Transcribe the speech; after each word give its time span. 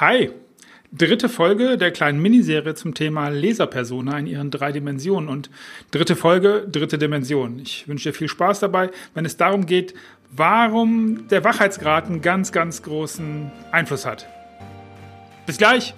Hi! 0.00 0.30
Dritte 0.92 1.30
Folge 1.30 1.78
der 1.78 1.90
kleinen 1.90 2.20
Miniserie 2.20 2.74
zum 2.74 2.92
Thema 2.92 3.28
Laserpersona 3.30 4.18
in 4.18 4.26
ihren 4.26 4.50
drei 4.50 4.70
Dimensionen 4.70 5.30
und 5.30 5.48
dritte 5.90 6.16
Folge, 6.16 6.68
dritte 6.70 6.98
Dimension. 6.98 7.58
Ich 7.60 7.88
wünsche 7.88 8.10
dir 8.10 8.14
viel 8.14 8.28
Spaß 8.28 8.60
dabei, 8.60 8.90
wenn 9.14 9.24
es 9.24 9.38
darum 9.38 9.64
geht, 9.64 9.94
warum 10.30 11.28
der 11.28 11.44
Wachheitsgrad 11.44 12.08
einen 12.08 12.20
ganz, 12.20 12.52
ganz 12.52 12.82
großen 12.82 13.50
Einfluss 13.72 14.04
hat. 14.04 14.28
Bis 15.46 15.56
gleich! 15.56 15.94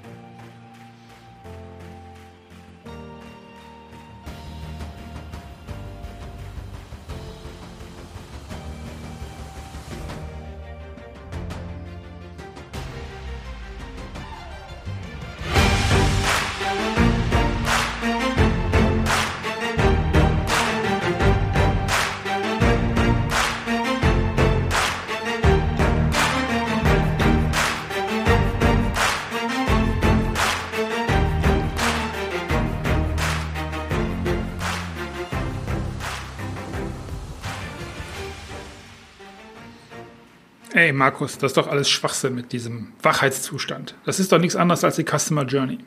Ey, 40.75 40.93
Markus, 40.93 41.39
das 41.39 41.53
ist 41.53 41.57
doch 41.57 41.69
alles 41.69 41.89
Schwachsinn 41.89 42.35
mit 42.35 42.53
diesem 42.53 42.89
Wachheitszustand. 43.03 43.95
Das 44.05 44.21
ist 44.21 44.33
doch 44.33 44.39
nichts 44.39 44.55
anderes 44.55 44.85
als 44.85 44.97
die 44.97 45.05
Customer 45.05 45.45
Journey. 45.45 45.79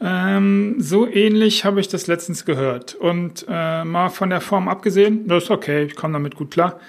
Ähm, 0.00 0.76
so 0.78 1.06
ähnlich 1.06 1.64
habe 1.64 1.80
ich 1.80 1.88
das 1.88 2.06
letztens 2.06 2.44
gehört. 2.46 2.94
Und 2.94 3.44
äh, 3.48 3.84
mal 3.84 4.08
von 4.08 4.30
der 4.30 4.40
Form 4.40 4.66
abgesehen, 4.66 5.28
das 5.28 5.44
ist 5.44 5.50
okay, 5.50 5.84
ich 5.84 5.94
komme 5.94 6.14
damit 6.14 6.36
gut 6.36 6.50
klar, 6.50 6.80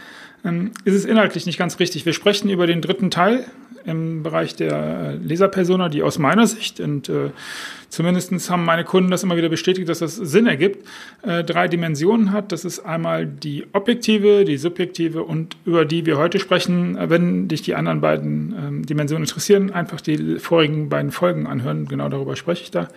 ähm, 0.45 0.71
ist 0.85 0.95
es 0.95 1.05
inhaltlich 1.05 1.45
nicht 1.45 1.59
ganz 1.59 1.79
richtig. 1.79 2.05
Wir 2.05 2.13
sprechen 2.13 2.49
über 2.49 2.67
den 2.67 2.81
dritten 2.81 3.11
Teil 3.11 3.45
im 3.85 4.23
Bereich 4.23 4.55
der 4.55 5.15
Leserpersona, 5.21 5.89
die 5.89 6.03
aus 6.03 6.19
meiner 6.19 6.47
Sicht 6.47 6.79
und 6.79 7.09
äh, 7.09 7.31
zumindest 7.89 8.49
haben 8.49 8.65
meine 8.65 8.83
Kunden 8.83 9.11
das 9.11 9.23
immer 9.23 9.37
wieder 9.37 9.49
bestätigt, 9.49 9.87
dass 9.89 9.99
das 9.99 10.15
Sinn 10.15 10.47
ergibt, 10.47 10.87
äh, 11.21 11.43
drei 11.43 11.67
Dimensionen 11.67 12.31
hat. 12.31 12.51
Das 12.51 12.65
ist 12.65 12.79
einmal 12.79 13.25
die 13.25 13.65
objektive, 13.73 14.45
die 14.45 14.57
subjektive 14.57 15.23
und 15.23 15.55
über 15.65 15.85
die 15.85 16.05
wir 16.05 16.17
heute 16.17 16.39
sprechen. 16.39 16.97
Wenn 16.99 17.47
dich 17.47 17.61
die 17.61 17.75
anderen 17.75 18.01
beiden 18.01 18.55
ähm, 18.57 18.85
Dimensionen 18.85 19.23
interessieren, 19.23 19.71
einfach 19.71 20.01
die 20.01 20.39
vorigen 20.39 20.89
beiden 20.89 21.11
Folgen 21.11 21.47
anhören. 21.47 21.87
Genau 21.87 22.09
darüber 22.09 22.35
spreche 22.35 22.63
ich 22.63 22.71
da. 22.71 22.87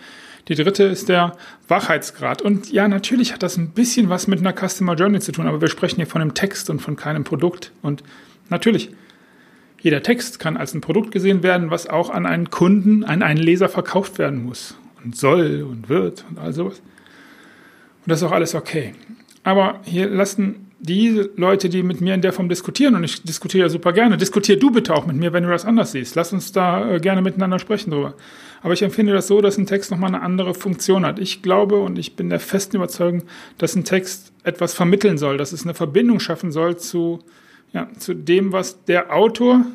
Die 0.47 0.55
dritte 0.55 0.83
ist 0.83 1.09
der 1.09 1.35
Wachheitsgrad. 1.67 2.41
Und 2.41 2.71
ja, 2.71 2.87
natürlich 2.87 3.33
hat 3.33 3.43
das 3.43 3.57
ein 3.57 3.71
bisschen 3.71 4.09
was 4.09 4.27
mit 4.27 4.39
einer 4.39 4.53
Customer 4.53 4.95
Journey 4.95 5.19
zu 5.19 5.31
tun, 5.31 5.45
aber 5.47 5.61
wir 5.61 5.67
sprechen 5.67 5.97
hier 5.97 6.07
von 6.07 6.21
einem 6.21 6.33
Text 6.33 6.69
und 6.69 6.79
von 6.79 6.95
keinem 6.95 7.23
Produkt. 7.23 7.71
Und 7.81 8.03
natürlich, 8.49 8.91
jeder 9.81 10.03
Text 10.03 10.39
kann 10.39 10.57
als 10.57 10.73
ein 10.73 10.81
Produkt 10.81 11.11
gesehen 11.11 11.43
werden, 11.43 11.69
was 11.71 11.87
auch 11.87 12.09
an 12.09 12.25
einen 12.25 12.49
Kunden, 12.49 13.03
an 13.03 13.21
einen 13.21 13.39
Leser 13.39 13.69
verkauft 13.69 14.17
werden 14.17 14.43
muss 14.43 14.77
und 15.03 15.15
soll 15.15 15.65
und 15.69 15.89
wird 15.89 16.25
und 16.29 16.39
all 16.39 16.53
sowas. 16.53 16.79
Und 16.79 18.11
das 18.11 18.21
ist 18.21 18.27
auch 18.27 18.31
alles 18.31 18.55
okay. 18.55 18.93
Aber 19.43 19.79
hier 19.83 20.09
lassen 20.09 20.67
die 20.79 21.23
Leute, 21.35 21.69
die 21.69 21.83
mit 21.83 22.01
mir 22.01 22.13
in 22.13 22.21
der 22.21 22.33
Form 22.33 22.49
diskutieren, 22.49 22.95
und 22.95 23.03
ich 23.03 23.23
diskutiere 23.23 23.63
ja 23.63 23.69
super 23.69 23.93
gerne, 23.93 24.17
diskutier 24.17 24.59
du 24.59 24.71
bitte 24.71 24.93
auch 24.93 25.05
mit 25.05 25.15
mir, 25.15 25.33
wenn 25.33 25.43
du 25.43 25.49
das 25.49 25.65
anders 25.65 25.91
siehst. 25.91 26.15
Lass 26.15 26.33
uns 26.33 26.51
da 26.51 26.95
äh, 26.95 26.99
gerne 26.99 27.21
miteinander 27.21 27.59
sprechen 27.59 27.91
drüber. 27.91 28.13
Aber 28.61 28.73
ich 28.73 28.81
empfinde 28.81 29.13
das 29.13 29.27
so, 29.27 29.41
dass 29.41 29.57
ein 29.57 29.65
Text 29.65 29.91
nochmal 29.91 30.13
eine 30.13 30.21
andere 30.21 30.53
Funktion 30.53 31.05
hat. 31.05 31.19
Ich 31.19 31.41
glaube 31.41 31.77
und 31.79 31.97
ich 31.97 32.15
bin 32.15 32.29
der 32.29 32.39
festen 32.39 32.75
Überzeugung, 32.77 33.23
dass 33.57 33.75
ein 33.75 33.85
Text 33.85 34.31
etwas 34.43 34.73
vermitteln 34.73 35.17
soll, 35.17 35.37
dass 35.37 35.51
es 35.51 35.63
eine 35.63 35.73
Verbindung 35.73 36.19
schaffen 36.19 36.51
soll 36.51 36.77
zu 36.77 37.19
ja, 37.73 37.89
zu 37.97 38.13
dem, 38.13 38.51
was 38.51 38.83
der 38.85 39.13
Autor, 39.13 39.65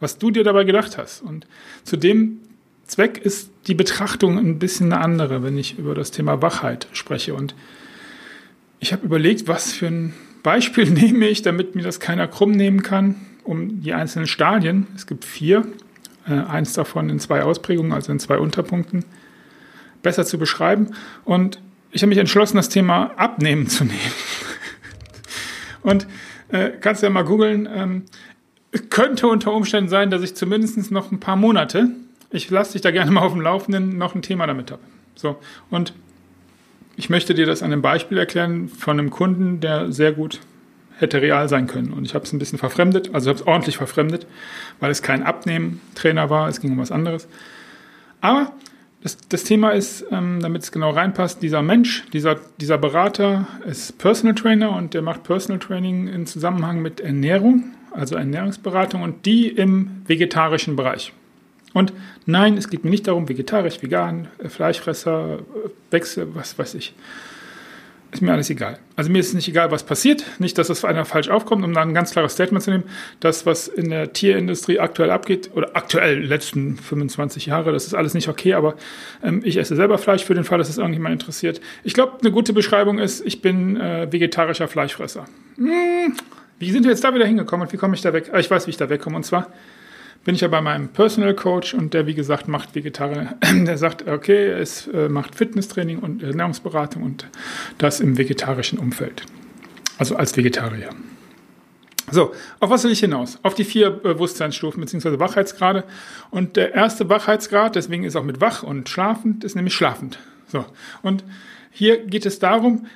was 0.00 0.18
du 0.18 0.30
dir 0.30 0.44
dabei 0.44 0.64
gedacht 0.64 0.98
hast. 0.98 1.22
Und 1.22 1.46
zu 1.84 1.96
dem 1.96 2.40
Zweck 2.86 3.18
ist 3.18 3.50
die 3.66 3.74
Betrachtung 3.74 4.38
ein 4.38 4.58
bisschen 4.58 4.92
eine 4.92 5.02
andere, 5.02 5.42
wenn 5.42 5.56
ich 5.56 5.78
über 5.78 5.94
das 5.94 6.10
Thema 6.10 6.42
Wachheit 6.42 6.88
spreche. 6.92 7.34
Und 7.34 7.54
ich 8.80 8.92
habe 8.92 9.04
überlegt, 9.04 9.48
was 9.48 9.72
für 9.72 9.86
ein 9.86 10.14
Beispiel 10.42 10.90
nehme 10.90 11.26
ich, 11.28 11.42
damit 11.42 11.74
mir 11.74 11.82
das 11.82 12.00
keiner 12.00 12.28
krumm 12.28 12.52
nehmen 12.52 12.82
kann, 12.82 13.16
um 13.42 13.82
die 13.82 13.92
einzelnen 13.92 14.26
Stadien, 14.26 14.86
es 14.94 15.06
gibt 15.06 15.24
vier, 15.24 15.66
äh, 16.26 16.32
eins 16.32 16.72
davon 16.72 17.10
in 17.10 17.18
zwei 17.18 17.42
Ausprägungen, 17.42 17.92
also 17.92 18.12
in 18.12 18.18
zwei 18.18 18.38
Unterpunkten, 18.38 19.04
besser 20.02 20.24
zu 20.24 20.38
beschreiben. 20.38 20.94
Und 21.24 21.60
ich 21.90 22.02
habe 22.02 22.08
mich 22.08 22.18
entschlossen, 22.18 22.56
das 22.56 22.68
Thema 22.68 23.12
Abnehmen 23.16 23.68
zu 23.68 23.84
nehmen. 23.84 23.98
Und 25.82 26.06
äh, 26.48 26.70
kannst 26.80 27.02
ja 27.02 27.10
mal 27.10 27.24
googeln. 27.24 27.68
Ähm, 27.72 28.02
könnte 28.90 29.28
unter 29.28 29.52
Umständen 29.52 29.88
sein, 29.88 30.10
dass 30.10 30.22
ich 30.22 30.34
zumindest 30.34 30.90
noch 30.90 31.12
ein 31.12 31.20
paar 31.20 31.36
Monate, 31.36 31.90
ich 32.30 32.50
lasse 32.50 32.72
dich 32.72 32.82
da 32.82 32.90
gerne 32.90 33.10
mal 33.10 33.20
auf 33.20 33.32
dem 33.32 33.40
Laufenden, 33.40 33.96
noch 33.96 34.14
ein 34.14 34.22
Thema 34.22 34.46
damit 34.46 34.72
habe. 34.72 34.82
So, 35.14 35.36
und 35.70 35.92
ich 36.96 37.10
möchte 37.10 37.34
dir 37.34 37.46
das 37.46 37.62
an 37.62 37.72
einem 37.72 37.82
Beispiel 37.82 38.18
erklären 38.18 38.68
von 38.68 38.98
einem 38.98 39.10
Kunden, 39.10 39.60
der 39.60 39.92
sehr 39.92 40.12
gut 40.12 40.40
hätte 40.96 41.20
real 41.20 41.48
sein 41.48 41.66
können. 41.66 41.92
Und 41.92 42.04
ich 42.04 42.14
habe 42.14 42.24
es 42.24 42.32
ein 42.32 42.38
bisschen 42.38 42.58
verfremdet, 42.58 43.14
also 43.14 43.30
habe 43.30 43.40
es 43.40 43.46
ordentlich 43.46 43.76
verfremdet, 43.76 44.26
weil 44.80 44.90
es 44.90 45.02
kein 45.02 45.22
Abnehmen-Trainer 45.22 46.30
war, 46.30 46.48
es 46.48 46.60
ging 46.60 46.72
um 46.72 46.78
was 46.78 46.92
anderes. 46.92 47.28
Aber 48.20 48.52
das, 49.04 49.18
das 49.28 49.44
Thema 49.44 49.70
ist, 49.70 50.06
ähm, 50.10 50.40
damit 50.40 50.62
es 50.62 50.72
genau 50.72 50.90
reinpasst, 50.90 51.42
dieser 51.42 51.62
Mensch, 51.62 52.04
dieser, 52.12 52.40
dieser 52.58 52.78
Berater 52.78 53.46
ist 53.66 53.98
Personal 53.98 54.34
Trainer 54.34 54.74
und 54.74 54.94
der 54.94 55.02
macht 55.02 55.22
Personal 55.22 55.60
Training 55.60 56.08
in 56.08 56.26
Zusammenhang 56.26 56.80
mit 56.80 57.00
Ernährung, 57.00 57.64
also 57.90 58.16
Ernährungsberatung 58.16 59.02
und 59.02 59.26
die 59.26 59.48
im 59.48 60.02
vegetarischen 60.06 60.74
Bereich. 60.74 61.12
Und 61.74 61.92
nein, 62.24 62.56
es 62.56 62.70
geht 62.70 62.82
mir 62.82 62.90
nicht 62.90 63.06
darum, 63.06 63.28
vegetarisch, 63.28 63.82
vegan, 63.82 64.28
Fleischfresser, 64.48 65.40
Wechsel, 65.90 66.34
was 66.34 66.58
weiß 66.58 66.74
ich 66.74 66.94
ist 68.14 68.20
mir 68.20 68.32
alles 68.32 68.48
egal. 68.48 68.78
Also 68.94 69.10
mir 69.10 69.18
ist 69.18 69.34
nicht 69.34 69.48
egal, 69.48 69.70
was 69.72 69.82
passiert. 69.82 70.24
Nicht, 70.38 70.56
dass 70.56 70.68
das 70.68 70.84
einer 70.84 71.04
falsch 71.04 71.28
aufkommt, 71.28 71.64
um 71.64 71.74
dann 71.74 71.88
ein 71.88 71.94
ganz 71.94 72.12
klares 72.12 72.32
Statement 72.32 72.62
zu 72.62 72.70
nehmen. 72.70 72.84
Das, 73.18 73.44
was 73.44 73.66
in 73.66 73.90
der 73.90 74.12
Tierindustrie 74.12 74.78
aktuell 74.78 75.10
abgeht, 75.10 75.50
oder 75.54 75.70
aktuell 75.74 76.22
letzten 76.24 76.76
25 76.76 77.46
Jahre, 77.46 77.72
das 77.72 77.86
ist 77.86 77.94
alles 77.94 78.14
nicht 78.14 78.28
okay, 78.28 78.54
aber 78.54 78.76
ähm, 79.22 79.42
ich 79.44 79.56
esse 79.56 79.74
selber 79.74 79.98
Fleisch 79.98 80.24
für 80.24 80.34
den 80.34 80.44
Fall, 80.44 80.58
dass 80.58 80.68
es 80.68 80.78
irgendjemand 80.78 81.12
interessiert. 81.12 81.60
Ich 81.82 81.92
glaube, 81.92 82.18
eine 82.20 82.30
gute 82.30 82.52
Beschreibung 82.52 82.98
ist, 82.98 83.26
ich 83.26 83.42
bin 83.42 83.76
äh, 83.76 84.10
vegetarischer 84.12 84.68
Fleischfresser. 84.68 85.24
Hm, 85.56 86.14
wie 86.60 86.70
sind 86.70 86.84
wir 86.84 86.92
jetzt 86.92 87.02
da 87.02 87.12
wieder 87.14 87.26
hingekommen 87.26 87.66
und 87.66 87.72
wie 87.72 87.76
komme 87.76 87.94
ich 87.94 88.02
da 88.02 88.12
weg? 88.12 88.30
Ah, 88.32 88.38
ich 88.38 88.50
weiß, 88.50 88.66
wie 88.68 88.70
ich 88.70 88.76
da 88.76 88.88
wegkomme. 88.88 89.16
Und 89.16 89.24
zwar 89.24 89.48
bin 90.24 90.34
ich 90.34 90.40
ja 90.40 90.48
bei 90.48 90.60
meinem 90.60 90.88
Personal 90.88 91.34
Coach 91.34 91.74
und 91.74 91.94
der, 91.94 92.06
wie 92.06 92.14
gesagt, 92.14 92.48
macht 92.48 92.74
Vegetarier. 92.74 93.36
Der 93.42 93.76
sagt, 93.78 94.08
okay, 94.08 94.48
es 94.48 94.86
äh, 94.88 95.08
macht 95.08 95.34
Fitnesstraining 95.34 95.98
und 95.98 96.22
Ernährungsberatung 96.22 97.02
und 97.02 97.28
das 97.78 98.00
im 98.00 98.16
vegetarischen 98.16 98.78
Umfeld. 98.78 99.24
Also 99.98 100.16
als 100.16 100.36
Vegetarier. 100.36 100.90
So, 102.10 102.32
auf 102.60 102.70
was 102.70 102.84
will 102.84 102.92
ich 102.92 103.00
hinaus? 103.00 103.38
Auf 103.42 103.54
die 103.54 103.64
vier 103.64 103.90
Bewusstseinsstufen 103.90 104.80
bzw. 104.80 105.18
Wachheitsgrade. 105.18 105.84
Und 106.30 106.56
der 106.56 106.74
erste 106.74 107.08
Wachheitsgrad, 107.08 107.76
deswegen 107.76 108.04
ist 108.04 108.16
auch 108.16 108.24
mit 108.24 108.40
wach 108.40 108.62
und 108.62 108.88
schlafend, 108.88 109.44
ist 109.44 109.54
nämlich 109.54 109.74
schlafend. 109.74 110.18
So, 110.48 110.64
und 111.02 111.24
hier 111.70 112.04
geht 112.06 112.26
es 112.26 112.38
darum, 112.38 112.86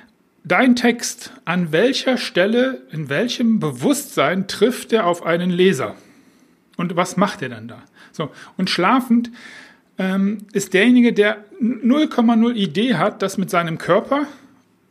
dein 0.43 0.75
Text, 0.75 1.33
an 1.45 1.71
welcher 1.71 2.17
Stelle, 2.17 2.83
in 2.91 3.09
welchem 3.09 3.59
Bewusstsein 3.59 4.47
trifft 4.47 4.93
er 4.93 5.05
auf 5.05 5.25
einen 5.25 5.49
Leser? 5.49 5.95
Und 6.79 6.95
was 6.95 7.17
macht 7.17 7.41
er 7.41 7.49
dann 7.49 7.67
da? 7.67 7.83
So, 8.13 8.31
und 8.55 8.69
schlafend 8.69 9.31
ähm, 9.97 10.37
ist 10.53 10.73
derjenige, 10.73 11.11
der 11.11 11.43
0,0 11.61 12.53
Idee 12.53 12.95
hat, 12.95 13.21
dass 13.21 13.37
mit 13.37 13.49
seinem 13.49 13.77
Körper 13.77 14.27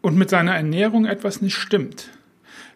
und 0.02 0.14
mit 0.14 0.29
seiner 0.29 0.55
Ernährung 0.55 1.06
etwas 1.06 1.40
nicht 1.40 1.56
stimmt. 1.56 2.11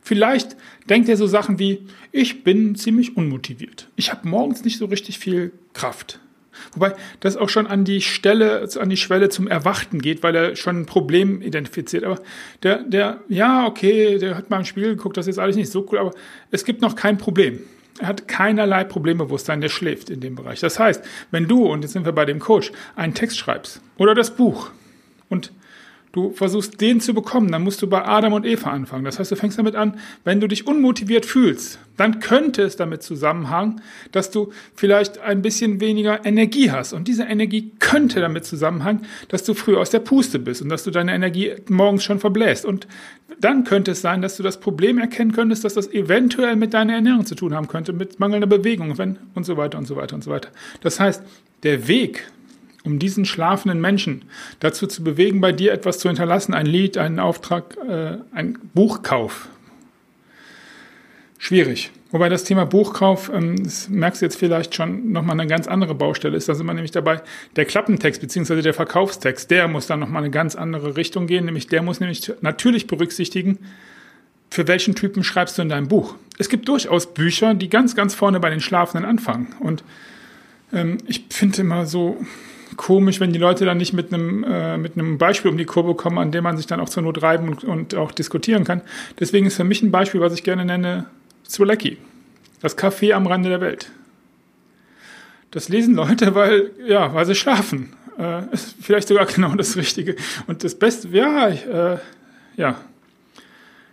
Vielleicht 0.01 0.57
denkt 0.89 1.11
er 1.11 1.19
so 1.19 1.27
Sachen 1.27 1.59
wie, 1.59 1.87
ich 2.11 2.43
bin 2.43 2.75
ziemlich 2.75 3.15
unmotiviert. 3.15 3.91
Ich 3.97 4.11
habe 4.11 4.27
morgens 4.27 4.65
nicht 4.65 4.79
so 4.79 4.87
richtig 4.87 5.19
viel 5.19 5.53
Kraft. 5.75 6.19
Wobei 6.75 6.95
das 7.21 7.37
auch 7.37 7.49
schon 7.49 7.67
an 7.67 7.85
die 7.85 8.01
Stelle, 8.01 8.69
an 8.79 8.91
die 8.91 8.97
Schwelle 8.97 9.29
zum 9.29 9.49
Erwachten 9.49 10.01
geht, 10.01 10.23
weil 10.23 10.35
er 10.35 10.57
schon 10.57 10.83
ein 10.83 10.87
Problem 10.87 11.43
identifiziert. 11.43 12.05
Aber 12.05 12.19
der, 12.63 12.83
der, 12.83 13.21
ja, 13.29 13.67
okay, 13.67 14.19
der 14.19 14.37
hat 14.37 14.51
mal 14.51 14.59
im 14.59 14.65
Spiel 14.65 14.95
geguckt, 14.97 15.17
das 15.17 15.27
ist 15.27 15.39
alles 15.39 15.57
nicht 15.57 15.71
so 15.71 15.87
cool, 15.91 15.99
aber 15.99 16.13
es 16.51 16.65
gibt 16.65 16.83
noch 16.83 16.97
kein 16.97 17.19
Problem. 17.19 17.61
Er 17.99 18.09
hat 18.09 18.27
keinerlei 18.27 18.85
Problembewusstsein, 18.85 19.61
der 19.61 19.69
schläft 19.69 20.11
in 20.11 20.21
dem 20.21 20.35
Bereich. 20.35 20.61
Das 20.61 20.79
heißt, 20.79 21.05
wenn 21.31 21.47
du, 21.47 21.67
und 21.67 21.83
jetzt 21.83 21.93
sind 21.93 22.05
wir 22.05 22.13
bei 22.13 22.25
dem 22.25 22.39
Coach, 22.39 22.73
einen 22.97 23.15
Text 23.15 23.39
schreibst 23.39 23.81
oder 23.99 24.15
das 24.15 24.35
Buch 24.35 24.71
und 25.29 25.53
du 26.13 26.31
versuchst 26.33 26.81
den 26.81 27.01
zu 27.01 27.15
bekommen, 27.15 27.51
dann 27.51 27.63
musst 27.63 27.83
du 27.83 27.89
bei 27.89 28.05
Adam 28.05 28.35
und 28.35 28.47
Eva 28.47 28.71
anfangen. 28.71 29.05
Das 29.05 29.19
heißt, 29.19 29.31
du 29.31 29.37
fängst 29.37 29.59
damit 29.59 29.75
an, 29.75 29.99
wenn 30.25 30.41
du 30.41 30.47
dich 30.47 30.67
unmotiviert 30.67 31.27
fühlst, 31.27 31.79
dann 31.97 32.21
könnte 32.21 32.63
es 32.63 32.77
damit 32.77 33.03
zusammenhängen, 33.03 33.81
dass 34.13 34.31
du 34.31 34.53
vielleicht 34.75 35.19
ein 35.19 35.43
bisschen 35.43 35.81
weniger 35.81 36.25
Energie 36.25 36.71
hast. 36.71 36.93
Und 36.93 37.09
diese 37.09 37.25
Energie 37.25 37.73
könnte 37.79 38.21
damit 38.21 38.45
zusammenhängen, 38.45 39.07
dass 39.29 39.45
du 39.45 39.55
früh 39.55 39.77
aus 39.77 39.91
der 39.91 40.01
Puste 40.01 40.39
bist 40.39 40.63
und 40.63 40.69
dass 40.69 40.85
du 40.85 40.91
deine 40.91 41.15
Energie 41.15 41.53
morgens 41.69 42.05
schon 42.05 42.19
verbläst. 42.19 42.65
Und 42.65 42.87
dann 43.41 43.65
könnte 43.65 43.93
es 43.93 44.03
sein, 44.03 44.23
dass 44.23 44.37
du 44.37 44.43
das 44.43 44.61
Problem 44.61 44.99
erkennen 44.99 45.33
könntest, 45.33 45.65
dass 45.65 45.75
das 45.75 45.93
eventuell 45.93 46.57
mit 46.57 46.75
deiner 46.75 46.95
Ernährung 46.95 47.27
zu 47.27 47.35
tun 47.35 47.55
haben 47.55 47.69
könnte, 47.69 47.93
mit 47.93 48.21
mangelnder 48.21 48.47
Bewegung 48.47 48.99
wenn, 48.99 49.19
und 49.35 49.45
so 49.45 49.57
weiter 49.57 49.79
und 49.79 49.87
so 49.87 49.97
weiter 49.97 50.15
und 50.15 50.23
so 50.23 50.31
weiter. 50.31 50.51
Das 50.83 51.01
heißt, 51.01 51.23
der 51.63 51.89
Weg, 51.89 52.27
um 52.85 52.99
diesen 52.99 53.25
schlafenden 53.25 53.81
Menschen 53.81 54.25
dazu 54.61 54.87
zu 54.87 55.05
bewegen, 55.05 55.41
bei 55.41 55.53
dir 55.53 55.73
etwas 55.73 55.99
zu 55.99 56.09
hinterlassen, 56.09 56.55
ein 56.55 56.67
Lied, 56.67 56.99
einen 56.99 57.19
Auftrag, 57.19 57.77
äh, 57.89 58.19
ein 58.33 58.59
Buchkauf. 58.75 59.49
Schwierig. 61.39 61.91
Wobei 62.13 62.29
das 62.29 62.45
Thema 62.45 62.67
Buchkauf, 62.67 63.31
ähm, 63.35 63.65
das 63.65 63.89
merkst 63.89 64.21
du 64.21 64.27
jetzt 64.27 64.39
vielleicht 64.39 64.75
schon, 64.75 65.13
nochmal 65.13 65.41
eine 65.41 65.49
ganz 65.49 65.67
andere 65.67 65.95
Baustelle 65.95 66.37
ist. 66.37 66.49
Da 66.49 66.55
sind 66.55 66.67
wir 66.67 66.75
nämlich 66.75 66.91
dabei, 66.91 67.23
der 67.57 67.65
Klappentext 67.65 68.21
bzw. 68.21 68.63
der 68.63 68.75
Verkaufstext, 68.75 69.51
der 69.51 69.67
muss 69.67 69.87
dann 69.87 70.01
nochmal 70.01 70.23
eine 70.23 70.31
ganz 70.31 70.55
andere 70.55 70.97
Richtung 70.97 71.27
gehen. 71.27 71.47
Nämlich 71.47 71.69
der 71.69 71.83
muss 71.83 72.01
nämlich 72.01 72.33
natürlich 72.43 72.87
berücksichtigen, 72.87 73.59
für 74.51 74.69
welchen 74.69 74.95
Typen 74.95 75.25
schreibst 75.25 75.57
du 75.57 75.63
in 75.63 75.71
deinem 75.71 75.89
Buch. 75.89 76.15
Es 76.39 76.51
gibt 76.51 76.69
durchaus 76.69 77.15
Bücher, 77.15 77.55
die 77.55 77.71
ganz, 77.71 77.97
ganz 77.97 78.15
vorne 78.15 78.39
bei 78.39 78.51
den 78.51 78.61
Schlafenden 78.61 79.09
anfangen. 79.09 79.55
Und 79.61 79.83
ähm, 80.73 80.99
ich 81.07 81.25
finde 81.31 81.61
immer 81.61 81.87
so, 81.87 82.19
komisch, 82.77 83.21
wenn 83.21 83.33
die 83.33 83.39
Leute 83.39 83.65
dann 83.65 83.79
nicht 83.79 83.93
mit 83.93 84.13
einem, 84.13 84.45
äh, 84.45 84.77
mit 84.77 84.97
einem 84.97 85.19
Beispiel 85.19 85.51
um 85.51 85.59
die 85.59 85.65
Kurve 85.65 85.95
kommen, 85.95 86.19
an 86.19 86.33
dem 86.33 86.45
man 86.45 86.57
sich 86.57 86.67
dann 86.67 86.81
auch 86.81 86.89
zur 86.89 87.03
Not 87.03 87.23
reiben 87.23 87.49
und, 87.49 87.65
und 87.65 87.95
auch 87.95 88.13
diskutieren 88.13 88.65
kann. 88.65 88.83
Deswegen 89.19 89.47
ist 89.47 89.57
für 89.57 89.65
mich 89.65 89.83
ein 89.83 89.91
Beispiel, 89.91 90.21
was 90.21 90.35
ich 90.35 90.43
gerne 90.43 90.65
nenne, 90.65 91.07
Zwolecki. 91.45 91.99
Das 92.61 92.79
Café 92.79 93.13
am 93.13 93.27
Rande 93.27 93.49
der 93.49 93.61
Welt. 93.61 93.91
Das 95.51 95.69
lesen 95.69 95.95
Leute, 95.95 96.35
weil, 96.35 96.71
ja, 96.87 97.13
weil 97.15 97.27
sie 97.27 97.35
schlafen. 97.35 97.93
Äh, 98.19 98.53
ist 98.53 98.77
vielleicht 98.81 99.09
sogar 99.09 99.27
genau 99.35 99.55
das 99.55 99.77
Richtige. 99.77 100.17
Und 100.47 100.65
das 100.65 100.75
Beste, 100.75 101.09
ja, 101.09 101.49
äh, 101.49 101.99
ja, 102.57 102.81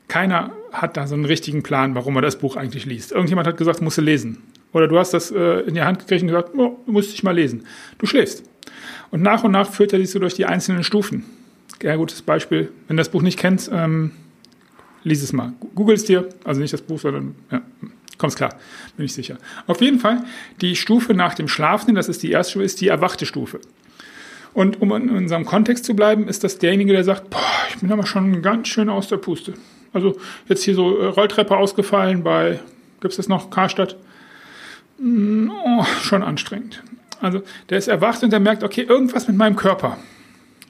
keiner 0.07 0.51
hat 0.71 0.97
da 0.97 1.07
so 1.07 1.15
einen 1.15 1.25
richtigen 1.25 1.63
Plan, 1.63 1.95
warum 1.95 2.15
er 2.15 2.21
das 2.21 2.37
Buch 2.37 2.55
eigentlich 2.55 2.85
liest. 2.85 3.11
Irgendjemand 3.11 3.47
hat 3.47 3.57
gesagt, 3.57 3.81
musst 3.81 3.97
du 3.97 4.01
lesen. 4.01 4.41
Oder 4.73 4.87
du 4.87 4.97
hast 4.97 5.13
das 5.13 5.31
äh, 5.31 5.61
in 5.61 5.73
die 5.73 5.81
Hand 5.81 5.99
gekriegt 5.99 6.21
und 6.21 6.27
gesagt, 6.27 6.51
oh, 6.55 6.77
musst 6.85 7.11
dich 7.11 7.23
mal 7.23 7.35
lesen. 7.35 7.65
Du 7.97 8.05
schläfst. 8.05 8.43
Und 9.11 9.21
nach 9.21 9.43
und 9.43 9.51
nach 9.51 9.71
führt 9.71 9.93
er 9.93 9.99
dich 9.99 10.11
so 10.11 10.19
durch 10.19 10.35
die 10.35 10.45
einzelnen 10.45 10.83
Stufen. 10.83 11.25
Ja, 11.81 11.95
gutes 11.95 12.21
Beispiel. 12.21 12.71
Wenn 12.87 12.97
du 12.97 13.01
das 13.01 13.09
Buch 13.09 13.21
nicht 13.21 13.39
kennst, 13.39 13.71
ähm, 13.73 14.11
lies 15.03 15.23
es 15.23 15.33
mal. 15.33 15.53
Google 15.75 15.95
es 15.95 16.05
dir, 16.05 16.29
also 16.43 16.61
nicht 16.61 16.73
das 16.73 16.81
Buch, 16.81 16.99
sondern, 16.99 17.35
ja, 17.51 17.61
kommst 18.17 18.37
klar, 18.37 18.55
bin 18.97 19.05
ich 19.05 19.13
sicher. 19.13 19.37
Auf 19.65 19.81
jeden 19.81 19.99
Fall, 19.99 20.23
die 20.61 20.75
Stufe 20.75 21.13
nach 21.13 21.33
dem 21.33 21.47
Schlafenden, 21.47 21.95
das 21.95 22.09
ist 22.09 22.21
die 22.21 22.31
erste 22.31 22.51
Stufe, 22.51 22.65
ist 22.65 22.81
die 22.81 22.89
erwachte 22.89 23.25
Stufe. 23.25 23.59
Und 24.53 24.81
um 24.81 24.91
in 24.91 25.09
unserem 25.09 25.45
Kontext 25.45 25.85
zu 25.85 25.95
bleiben, 25.95 26.27
ist 26.27 26.43
das 26.43 26.57
derjenige, 26.57 26.91
der 26.91 27.03
sagt, 27.03 27.29
boah, 27.29 27.39
ich 27.69 27.77
bin 27.77 27.91
aber 27.91 28.05
schon 28.05 28.41
ganz 28.41 28.67
schön 28.67 28.89
aus 28.89 29.07
der 29.07 29.17
Puste. 29.17 29.53
Also 29.93 30.17
jetzt 30.47 30.63
hier 30.63 30.75
so 30.75 30.99
äh, 30.99 31.05
Rolltreppe 31.05 31.55
ausgefallen 31.55 32.23
bei, 32.23 32.59
gibt 32.99 33.13
es 33.13 33.17
das 33.17 33.27
noch, 33.27 33.49
Karstadt? 33.49 33.95
Mm, 34.99 35.49
oh, 35.49 35.83
schon 36.01 36.23
anstrengend. 36.23 36.83
Also 37.21 37.41
der 37.69 37.77
ist 37.77 37.87
erwacht 37.87 38.23
und 38.23 38.31
der 38.31 38.39
merkt, 38.39 38.63
okay, 38.63 38.81
irgendwas 38.81 39.27
mit 39.27 39.37
meinem 39.37 39.55
Körper. 39.55 39.97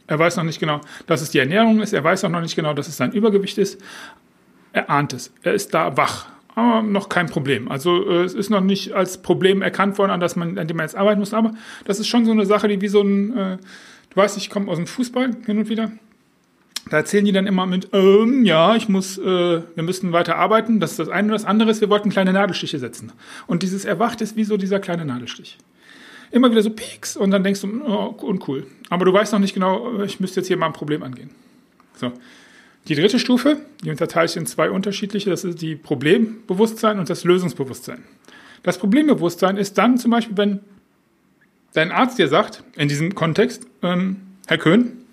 Er 0.07 0.17
weiß 0.17 0.37
noch 0.37 0.43
nicht 0.43 0.59
genau, 0.59 0.81
dass 1.05 1.21
es 1.21 1.29
die 1.29 1.39
Ernährung 1.39 1.81
ist. 1.81 1.93
Er 1.93 2.03
weiß 2.03 2.23
auch 2.25 2.29
noch 2.29 2.41
nicht 2.41 2.55
genau, 2.55 2.73
dass 2.73 2.87
es 2.87 2.97
sein 2.97 3.11
Übergewicht 3.11 3.57
ist. 3.57 3.79
Er 4.73 4.89
ahnt 4.89 5.13
es. 5.13 5.31
Er 5.43 5.53
ist 5.53 5.73
da 5.73 5.97
wach. 5.97 6.27
Aber 6.55 6.81
noch 6.81 7.09
kein 7.09 7.27
Problem. 7.27 7.69
Also 7.69 8.09
äh, 8.09 8.23
es 8.23 8.33
ist 8.33 8.49
noch 8.49 8.61
nicht 8.61 8.93
als 8.93 9.21
Problem 9.21 9.61
erkannt 9.61 9.97
worden, 9.97 10.11
an, 10.11 10.19
das 10.19 10.35
man, 10.35 10.57
an 10.57 10.67
dem 10.67 10.77
man 10.77 10.85
jetzt 10.85 10.95
arbeiten 10.95 11.19
muss. 11.19 11.33
Aber 11.33 11.53
das 11.85 11.99
ist 11.99 12.07
schon 12.07 12.25
so 12.25 12.31
eine 12.31 12.45
Sache, 12.45 12.67
die 12.67 12.81
wie 12.81 12.87
so 12.87 13.01
ein, 13.01 13.37
äh, 13.37 13.57
du 14.09 14.15
weißt, 14.15 14.35
ich 14.37 14.49
komme 14.49 14.69
aus 14.69 14.77
dem 14.77 14.87
Fußball 14.87 15.29
hin 15.45 15.57
und 15.59 15.69
wieder. 15.69 15.91
Da 16.89 16.97
erzählen 16.97 17.25
die 17.25 17.31
dann 17.31 17.47
immer 17.47 17.65
mit, 17.65 17.89
ähm, 17.93 18.45
ja, 18.45 18.75
ich 18.75 18.89
muss, 18.89 19.17
äh, 19.17 19.23
wir 19.23 19.83
müssen 19.83 20.11
weiter 20.11 20.37
arbeiten. 20.37 20.79
Das 20.79 20.91
ist 20.91 20.99
das 20.99 21.09
eine. 21.09 21.27
Und 21.27 21.33
das 21.33 21.45
andere 21.45 21.69
ist, 21.69 21.81
wir 21.81 21.89
wollten 21.89 22.09
kleine 22.09 22.33
Nadelstiche 22.33 22.79
setzen. 22.79 23.11
Und 23.47 23.63
dieses 23.63 23.85
Erwacht 23.85 24.21
ist 24.21 24.35
wie 24.35 24.43
so 24.43 24.57
dieser 24.57 24.79
kleine 24.79 25.05
Nadelstich 25.05 25.57
immer 26.31 26.51
wieder 26.51 26.61
so 26.61 26.69
Peaks 26.69 27.17
und 27.17 27.31
dann 27.31 27.43
denkst 27.43 27.61
du, 27.61 27.81
oh, 27.85 28.15
uncool. 28.21 28.65
Aber 28.89 29.05
du 29.05 29.13
weißt 29.13 29.33
noch 29.33 29.39
nicht 29.39 29.53
genau, 29.53 30.01
ich 30.01 30.19
müsste 30.19 30.39
jetzt 30.39 30.47
hier 30.47 30.57
mal 30.57 30.67
ein 30.67 30.73
Problem 30.73 31.03
angehen. 31.03 31.31
So. 31.95 32.11
Die 32.87 32.95
dritte 32.95 33.19
Stufe, 33.19 33.57
die 33.83 33.89
unterteile 33.89 34.25
ich 34.25 34.37
in 34.37 34.45
zwei 34.45 34.69
unterschiedliche, 34.69 35.29
das 35.29 35.43
ist 35.43 35.61
die 35.61 35.75
Problembewusstsein 35.75 36.99
und 36.99 37.09
das 37.09 37.23
Lösungsbewusstsein. 37.23 38.03
Das 38.63 38.77
Problembewusstsein 38.77 39.57
ist 39.57 39.77
dann 39.77 39.97
zum 39.97 40.11
Beispiel, 40.11 40.37
wenn 40.37 40.59
dein 41.73 41.91
Arzt 41.91 42.17
dir 42.17 42.27
sagt, 42.27 42.63
in 42.75 42.87
diesem 42.87 43.15
Kontext, 43.15 43.67
ähm, 43.83 44.17
Herr 44.47 44.57
Köhn, 44.57 45.03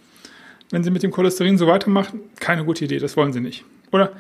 wenn 0.71 0.83
Sie 0.85 0.91
mit 0.91 1.03
dem 1.03 1.11
Cholesterin 1.11 1.59
so 1.59 1.67
weitermachen, 1.67 2.21
keine 2.41 2.65
gute 2.65 2.85
Idee, 2.85 2.99
das 2.99 3.17
wollen 3.17 3.33
Sie 3.33 3.41
nicht. 3.41 3.65
Oder 3.93 4.13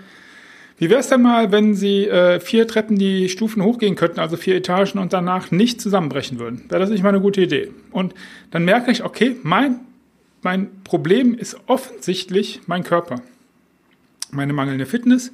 wie 0.78 0.90
wäre 0.90 1.00
es 1.00 1.08
denn 1.08 1.22
mal, 1.22 1.52
wenn 1.52 1.74
Sie 1.74 2.06
äh, 2.06 2.38
vier 2.38 2.68
Treppen 2.68 2.98
die 2.98 3.28
Stufen 3.28 3.62
hochgehen 3.62 3.96
könnten, 3.96 4.20
also 4.20 4.36
vier 4.36 4.56
Etagen 4.56 4.98
und 4.98 5.12
danach 5.12 5.50
nicht 5.50 5.80
zusammenbrechen 5.80 6.38
würden? 6.38 6.64
Wäre 6.68 6.80
das 6.80 6.90
nicht 6.90 7.02
mal 7.02 7.10
eine 7.10 7.20
gute 7.20 7.40
Idee? 7.40 7.70
Und 7.92 8.14
dann 8.50 8.64
merke 8.64 8.90
ich, 8.90 9.02
okay, 9.02 9.36
mein, 9.42 9.80
mein 10.42 10.82
Problem 10.84 11.34
ist 11.34 11.56
offensichtlich 11.66 12.60
mein 12.66 12.84
Körper. 12.84 13.22
Meine 14.32 14.52
mangelnde 14.52 14.86
Fitness, 14.86 15.32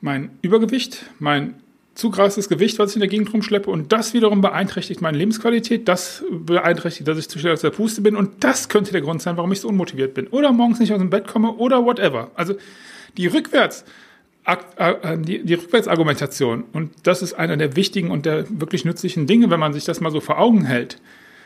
mein 0.00 0.30
Übergewicht, 0.42 1.06
mein 1.18 1.54
zu 1.94 2.10
krasses 2.10 2.48
Gewicht, 2.48 2.78
was 2.78 2.90
ich 2.90 2.96
in 2.96 3.00
der 3.00 3.08
Gegend 3.08 3.32
rumschleppe. 3.32 3.70
Und 3.70 3.92
das 3.92 4.14
wiederum 4.14 4.40
beeinträchtigt 4.40 5.00
meine 5.00 5.16
Lebensqualität, 5.16 5.86
das 5.88 6.24
beeinträchtigt, 6.30 7.06
dass 7.06 7.18
ich 7.18 7.28
zu 7.28 7.38
schnell 7.38 7.52
aus 7.52 7.60
der 7.60 7.70
Puste 7.70 8.00
bin. 8.00 8.16
Und 8.16 8.42
das 8.42 8.68
könnte 8.68 8.92
der 8.92 9.00
Grund 9.00 9.22
sein, 9.22 9.36
warum 9.36 9.52
ich 9.52 9.60
so 9.60 9.68
unmotiviert 9.68 10.14
bin. 10.14 10.26
Oder 10.28 10.52
morgens 10.52 10.80
nicht 10.80 10.92
aus 10.92 10.98
dem 10.98 11.10
Bett 11.10 11.28
komme 11.28 11.52
oder 11.52 11.84
whatever. 11.84 12.30
Also 12.34 12.54
die 13.16 13.28
rückwärts 13.28 13.84
äh, 14.46 15.18
die, 15.18 15.42
die 15.42 15.54
Rückwärtsargumentation, 15.54 16.64
und 16.72 16.92
das 17.04 17.22
ist 17.22 17.32
einer 17.32 17.56
der 17.56 17.76
wichtigen 17.76 18.10
und 18.10 18.26
der 18.26 18.44
wirklich 18.60 18.84
nützlichen 18.84 19.26
Dinge, 19.26 19.48
wenn 19.50 19.60
man 19.60 19.72
sich 19.72 19.84
das 19.84 20.00
mal 20.00 20.10
so 20.10 20.20
vor 20.20 20.38
Augen 20.38 20.64
hält, 20.64 20.98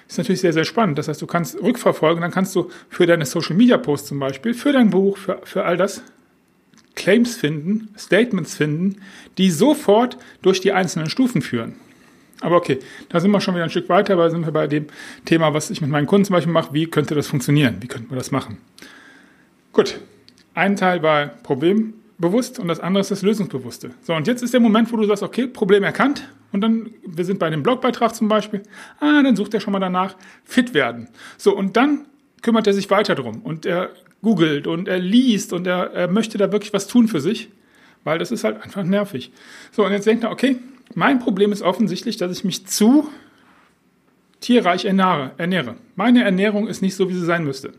ist 0.09 0.19
natürlich 0.19 0.41
sehr, 0.41 0.53
sehr 0.53 0.65
spannend. 0.65 0.99
Das 0.99 1.07
heißt, 1.07 1.23
du 1.23 1.27
kannst 1.27 1.63
rückverfolgen, 1.63 2.23
dann 2.23 2.33
kannst 2.33 2.57
du 2.57 2.71
für 2.89 3.07
deine 3.07 3.25
Social 3.25 3.55
Media 3.55 3.77
Posts 3.77 4.09
zum 4.09 4.19
Beispiel, 4.19 4.55
für 4.55 4.73
dein 4.73 4.91
Buch, 4.91 5.17
für, 5.17 5.41
für 5.45 5.65
all 5.65 5.77
das 5.77 6.03
Claims 6.99 7.37
finden, 7.37 7.89
Statements 7.97 8.55
finden, 8.55 8.97
die 9.39 9.51
sofort 9.51 10.19
durch 10.43 10.61
die 10.61 10.73
einzelnen 10.73 11.09
Stufen 11.09 11.41
führen. 11.41 11.77
Aber 12.41 12.57
okay, 12.57 12.79
da 13.09 13.21
sind 13.21 13.31
wir 13.31 13.41
schon 13.41 13.55
wieder 13.55 13.65
ein 13.65 13.71
Stück 13.71 13.89
weiter, 13.89 14.19
weil 14.19 14.31
sind 14.31 14.45
wir 14.45 14.53
bei 14.53 14.67
dem 14.67 14.87
Thema, 15.25 15.55
was 15.55 15.71
ich 15.71 15.81
mit 15.81 15.91
meinen 15.91 16.07
Kunden 16.07 16.27
zum 16.27 16.35
Beispiel 16.35 16.53
mache. 16.53 16.75
Wie 16.75 16.87
könnte 16.87 17.15
das 17.15 17.27
funktionieren? 17.27 17.77
Wie 17.81 17.87
könnten 17.87 18.11
wir 18.11 18.19
das 18.19 18.31
machen? 18.31 18.59
Gut, 19.73 20.01
ein 20.55 20.77
Teil 20.77 21.03
war 21.03 21.27
Problem 21.27 21.95
bewusst 22.19 22.59
und 22.59 22.69
das 22.69 22.81
andere 22.81 23.01
ist 23.01 23.11
das 23.11 23.23
Lösungsbewusste. 23.23 23.93
So, 24.03 24.15
und 24.15 24.27
jetzt 24.27 24.43
ist 24.43 24.53
der 24.53 24.61
Moment, 24.61 24.93
wo 24.93 24.97
du 24.97 25.05
sagst, 25.05 25.23
okay, 25.23 25.47
Problem 25.47 25.85
erkannt. 25.85 26.29
Und 26.51 26.63
dann, 26.63 26.91
wir 27.07 27.25
sind 27.25 27.39
bei 27.39 27.49
dem 27.49 27.63
Blogbeitrag 27.63 28.15
zum 28.15 28.29
Beispiel, 28.29 28.63
ah, 29.01 29.23
dann 29.23 29.37
sucht 29.37 29.55
er 29.55 29.61
schon 29.61 29.73
mal 29.73 29.79
danach, 29.79 30.17
fit 30.45 30.75
werden. 30.75 31.09
So, 31.37 31.57
und 31.57 31.77
dann 31.77 32.07
kümmert 32.43 32.67
er 32.67 32.73
sich 32.73 32.91
weiter 32.91 33.15
drum 33.15 33.43
und 33.43 33.67
er 33.67 33.91
googelt 34.23 34.67
und 34.67 34.89
er 34.89 34.99
liest 34.99 35.53
und 35.53 35.67
er, 35.67 35.93
er 35.93 36.09
möchte 36.09 36.39
da 36.39 36.51
wirklich 36.53 36.73
was 36.73 36.87
tun 36.87 37.09
für 37.09 37.21
sich, 37.21 37.49
weil 38.05 38.19
das 38.19 38.31
ist 38.31 38.45
halt 38.45 38.63
einfach 38.63 38.85
nervig. 38.85 39.31
So, 39.73 39.85
und 39.85 39.93
jetzt 39.93 40.07
denkt 40.07 40.25
er, 40.25 40.31
okay, 40.31 40.57
mein 40.95 41.19
Problem 41.19 41.53
ist 41.53 41.63
offensichtlich, 41.63 42.17
dass 42.17 42.33
ich 42.33 42.45
mich 42.45 42.67
zu 42.67 43.09
tierreich 44.41 44.85
ernähre. 44.85 45.33
ernähre. 45.37 45.77
Meine 45.97 46.25
Ernährung 46.25 46.69
ist 46.69 46.83
nicht 46.83 46.95
so, 46.95 47.09
wie 47.09 47.15
sie 47.15 47.25
sein 47.25 47.45
müsste. 47.45 47.73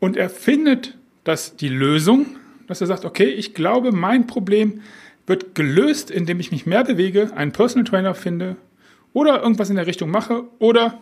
Und 0.00 0.16
er 0.16 0.30
findet, 0.30 0.96
dass 1.24 1.56
die 1.56 1.68
Lösung 1.68 2.36
dass 2.72 2.80
er 2.80 2.86
sagt, 2.86 3.04
okay, 3.04 3.28
ich 3.28 3.52
glaube, 3.52 3.92
mein 3.92 4.26
Problem 4.26 4.80
wird 5.26 5.54
gelöst, 5.54 6.10
indem 6.10 6.40
ich 6.40 6.50
mich 6.52 6.64
mehr 6.64 6.84
bewege, 6.84 7.30
einen 7.36 7.52
Personal 7.52 7.84
Trainer 7.84 8.14
finde 8.14 8.56
oder 9.12 9.42
irgendwas 9.42 9.68
in 9.68 9.76
der 9.76 9.86
Richtung 9.86 10.10
mache 10.10 10.44
oder 10.58 10.98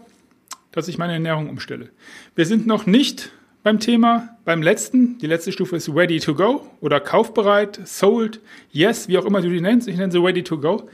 dass 0.73 0.89
ich 0.89 0.99
meine 0.99 1.13
Ernährung 1.13 1.49
umstelle. 1.49 1.91
Wir 2.35 2.45
sind 2.45 2.67
noch 2.67 2.87
nicht 2.87 3.31
beim 3.63 3.81
Thema, 3.81 4.37
beim 4.45 4.63
letzten. 4.63 5.19
Die 5.19 5.27
letzte 5.27 5.53
Stufe 5.53 5.77
ist 5.77 5.89
ready 5.95 6.21
to 6.21 6.35
go 6.35 6.67
oder 6.81 7.01
kaufbereit, 7.01 7.81
sold, 7.85 8.41
yes, 8.73 9.09
wie 9.09 9.19
auch 9.19 9.25
immer 9.25 9.41
du 9.41 9.51
die 9.51 9.61
nennst. 9.61 9.89
Ich 9.89 9.97
nenne 9.97 10.13
sie 10.13 10.19
ready 10.19 10.43
to 10.43 10.59
go. 10.59 10.89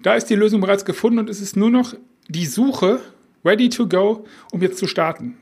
Da 0.00 0.14
ist 0.14 0.26
die 0.26 0.34
Lösung 0.34 0.60
bereits 0.60 0.84
gefunden 0.84 1.18
und 1.18 1.30
es 1.30 1.40
ist 1.40 1.56
nur 1.56 1.70
noch 1.70 1.94
die 2.28 2.46
Suche 2.46 3.00
ready 3.44 3.68
to 3.68 3.88
go, 3.88 4.24
um 4.50 4.62
jetzt 4.62 4.78
zu 4.78 4.86
starten. 4.86 5.36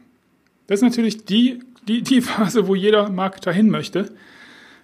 Das 0.67 0.81
ist 0.81 0.85
natürlich 0.85 1.25
die, 1.25 1.61
die, 1.89 2.03
die 2.03 2.21
Phase, 2.21 2.69
wo 2.69 2.75
jeder 2.75 3.09
Marketer 3.11 3.53
hin 3.53 3.71
möchte. 3.71 4.13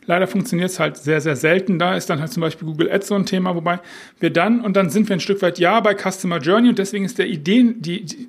Leider 0.07 0.29
funktioniert 0.29 0.71
es 0.71 0.79
halt 0.79 0.97
sehr, 0.97 1.21
sehr 1.21 1.37
selten. 1.37 1.79
Da 1.79 1.97
ist 1.97 2.09
dann 2.09 2.21
halt 2.21 2.33
zum 2.33 2.41
Beispiel 2.41 2.67
Google 2.67 2.91
Ads 2.91 3.09
so 3.09 3.15
ein 3.17 3.27
Thema, 3.27 3.55
wobei 3.55 3.81
wir 4.21 4.31
dann, 4.31 4.61
und 4.61 4.77
dann 4.77 4.89
sind 4.89 5.09
wir 5.09 5.17
ein 5.17 5.21
Stück 5.21 5.43
weit 5.43 5.59
ja 5.59 5.81
bei 5.81 5.95
Customer 5.95 6.39
Journey 6.39 6.69
und 6.69 6.79
deswegen 6.79 7.05
ist 7.05 7.19
der 7.19 7.27
Ideen, 7.27 7.83
die, 7.83 8.05
die 8.05 8.29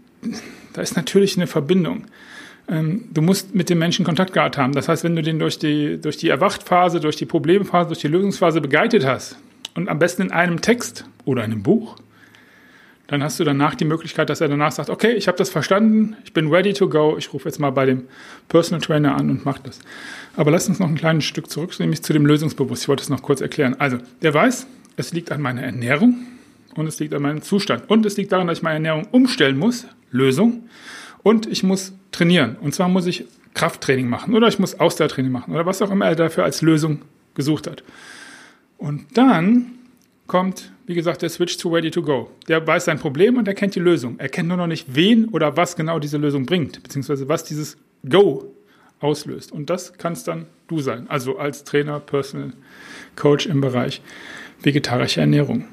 da 0.73 0.81
ist 0.81 0.95
natürlich 0.95 1.37
eine 1.37 1.47
Verbindung. 1.47 2.05
Ähm, 2.69 3.05
du 3.13 3.21
musst 3.21 3.55
mit 3.55 3.69
dem 3.69 3.79
Menschen 3.79 4.05
Kontakt 4.05 4.33
gehabt 4.33 4.57
haben. 4.57 4.73
Das 4.73 4.87
heißt, 4.87 5.03
wenn 5.03 5.15
du 5.15 5.21
den 5.21 5.39
durch 5.39 5.59
die, 5.59 5.99
durch 5.99 6.17
die 6.17 6.29
Erwachtphase, 6.29 6.99
durch 6.99 7.15
die 7.15 7.25
Problemphase, 7.25 7.87
durch 7.87 7.99
die 7.99 8.07
Lösungsphase 8.07 8.61
begleitet 8.61 9.05
hast 9.05 9.37
und 9.75 9.89
am 9.89 9.99
besten 9.99 10.23
in 10.23 10.31
einem 10.31 10.61
Text 10.61 11.05
oder 11.25 11.43
einem 11.43 11.63
Buch, 11.63 11.97
dann 13.07 13.23
hast 13.23 13.39
du 13.39 13.45
danach 13.45 13.75
die 13.75 13.85
Möglichkeit, 13.85 14.29
dass 14.29 14.41
er 14.41 14.49
danach 14.49 14.73
sagt, 14.73 14.89
okay, 14.89 15.13
ich 15.13 15.29
habe 15.29 15.37
das 15.37 15.49
verstanden, 15.49 16.17
ich 16.25 16.33
bin 16.33 16.53
ready 16.53 16.73
to 16.73 16.89
go, 16.89 17.15
ich 17.17 17.31
rufe 17.33 17.47
jetzt 17.47 17.57
mal 17.57 17.69
bei 17.69 17.85
dem 17.85 18.03
Personal 18.49 18.81
Trainer 18.81 19.15
an 19.15 19.29
und 19.29 19.45
mache 19.45 19.61
das. 19.63 19.79
Aber 20.35 20.51
lass 20.51 20.67
uns 20.67 20.79
noch 20.79 20.89
ein 20.89 20.95
kleines 20.95 21.23
Stück 21.23 21.49
zurück, 21.49 21.79
nämlich 21.79 22.03
zu 22.03 22.11
dem 22.11 22.25
Lösungsbewusst. 22.25 22.83
Ich 22.83 22.89
wollte 22.89 23.03
es 23.03 23.09
noch 23.09 23.21
kurz 23.21 23.39
erklären. 23.39 23.75
Also, 23.79 23.97
der 24.21 24.33
weiß, 24.33 24.67
es 24.97 25.13
liegt 25.13 25.31
an 25.31 25.41
meiner 25.41 25.63
Ernährung 25.63 26.17
und 26.75 26.85
es 26.85 26.99
liegt 26.99 27.13
an 27.13 27.21
meinem 27.21 27.41
Zustand. 27.41 27.89
Und 27.89 28.05
es 28.05 28.17
liegt 28.17 28.33
daran, 28.33 28.47
dass 28.47 28.59
ich 28.59 28.63
meine 28.63 28.75
Ernährung 28.75 29.07
umstellen 29.11 29.57
muss, 29.57 29.87
Lösung. 30.11 30.63
Und 31.27 31.45
ich 31.45 31.61
muss 31.61 31.91
trainieren. 32.13 32.55
Und 32.55 32.73
zwar 32.73 32.87
muss 32.87 33.05
ich 33.05 33.25
Krafttraining 33.53 34.07
machen 34.07 34.33
oder 34.33 34.47
ich 34.47 34.59
muss 34.59 34.79
Ausdauertraining 34.79 35.29
machen 35.29 35.53
oder 35.53 35.65
was 35.65 35.81
auch 35.81 35.91
immer 35.91 36.05
er 36.05 36.15
dafür 36.15 36.45
als 36.45 36.61
Lösung 36.61 37.01
gesucht 37.35 37.67
hat. 37.67 37.83
Und 38.77 39.05
dann 39.17 39.73
kommt, 40.25 40.71
wie 40.85 40.95
gesagt, 40.95 41.21
der 41.23 41.27
Switch 41.27 41.57
to 41.57 41.67
Ready 41.67 41.91
to 41.91 42.01
Go. 42.01 42.31
Der 42.47 42.65
weiß 42.65 42.85
sein 42.85 42.97
Problem 42.97 43.35
und 43.35 43.45
er 43.45 43.55
kennt 43.55 43.75
die 43.75 43.81
Lösung. 43.81 44.17
Er 44.19 44.29
kennt 44.29 44.47
nur 44.47 44.55
noch 44.55 44.67
nicht, 44.67 44.95
wen 44.95 45.25
oder 45.25 45.57
was 45.57 45.75
genau 45.75 45.99
diese 45.99 46.15
Lösung 46.15 46.45
bringt, 46.45 46.81
beziehungsweise 46.81 47.27
was 47.27 47.43
dieses 47.43 47.75
Go 48.07 48.55
auslöst. 49.01 49.51
Und 49.51 49.69
das 49.69 49.97
kannst 49.97 50.29
dann 50.29 50.45
du 50.69 50.79
sein, 50.79 51.09
also 51.09 51.39
als 51.39 51.65
Trainer, 51.65 51.99
Personal 51.99 52.53
Coach 53.17 53.47
im 53.47 53.59
Bereich 53.59 54.01
vegetarische 54.63 55.19
Ernährung. 55.19 55.65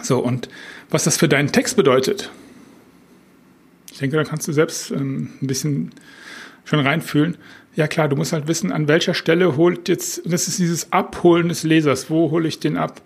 So, 0.00 0.20
und 0.20 0.48
was 0.90 1.02
das 1.02 1.16
für 1.16 1.28
deinen 1.28 1.50
Text 1.50 1.74
bedeutet, 1.74 2.30
ich 3.92 3.98
denke, 3.98 4.16
da 4.16 4.24
kannst 4.24 4.48
du 4.48 4.52
selbst 4.52 4.90
ähm, 4.90 5.30
ein 5.40 5.46
bisschen 5.46 5.90
schon 6.64 6.80
reinfühlen. 6.80 7.36
Ja 7.76 7.86
klar, 7.86 8.08
du 8.08 8.16
musst 8.16 8.32
halt 8.32 8.48
wissen, 8.48 8.72
an 8.72 8.88
welcher 8.88 9.14
Stelle 9.14 9.56
holt 9.56 9.88
jetzt, 9.88 10.22
das 10.24 10.48
ist 10.48 10.58
dieses 10.58 10.92
Abholen 10.92 11.48
des 11.48 11.62
Lesers, 11.62 12.10
wo 12.10 12.30
hole 12.30 12.48
ich 12.48 12.58
den 12.58 12.76
ab? 12.76 13.02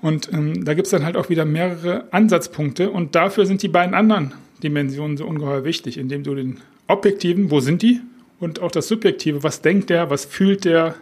Und 0.00 0.32
ähm, 0.32 0.64
da 0.64 0.74
gibt 0.74 0.86
es 0.86 0.90
dann 0.90 1.04
halt 1.04 1.16
auch 1.16 1.28
wieder 1.28 1.44
mehrere 1.44 2.12
Ansatzpunkte 2.12 2.90
und 2.90 3.14
dafür 3.14 3.46
sind 3.46 3.62
die 3.62 3.68
beiden 3.68 3.94
anderen 3.94 4.34
Dimensionen 4.62 5.16
so 5.16 5.26
ungeheuer 5.26 5.64
wichtig, 5.64 5.98
indem 5.98 6.24
du 6.24 6.34
den 6.34 6.58
objektiven, 6.86 7.50
wo 7.50 7.60
sind 7.60 7.82
die? 7.82 8.00
Und 8.40 8.60
auch 8.60 8.72
das 8.72 8.88
subjektive, 8.88 9.44
was 9.44 9.62
denkt 9.62 9.90
der, 9.90 10.10
was 10.10 10.24
fühlt 10.24 10.64
der? 10.64 10.96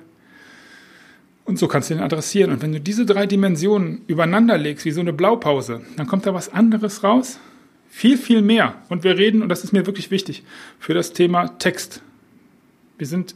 Und 1.44 1.58
so 1.58 1.68
kannst 1.68 1.88
du 1.88 1.94
den 1.94 2.02
adressieren. 2.02 2.52
Und 2.52 2.62
wenn 2.62 2.72
du 2.72 2.80
diese 2.80 3.06
drei 3.06 3.26
Dimensionen 3.26 4.02
übereinander 4.06 4.58
legst, 4.58 4.84
wie 4.84 4.90
so 4.90 5.00
eine 5.00 5.14
Blaupause, 5.14 5.80
dann 5.96 6.06
kommt 6.06 6.26
da 6.26 6.34
was 6.34 6.52
anderes 6.52 7.02
raus. 7.02 7.40
Viel, 7.92 8.16
viel 8.16 8.40
mehr. 8.40 8.76
Und 8.88 9.02
wir 9.04 9.18
reden, 9.18 9.42
und 9.42 9.48
das 9.48 9.64
ist 9.64 9.72
mir 9.72 9.84
wirklich 9.84 10.10
wichtig, 10.10 10.44
für 10.78 10.94
das 10.94 11.12
Thema 11.12 11.48
Text. 11.58 12.02
Wir 12.96 13.06
sind 13.06 13.34